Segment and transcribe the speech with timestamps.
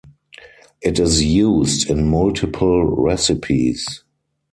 [0.81, 4.03] It is used in multiple recipes.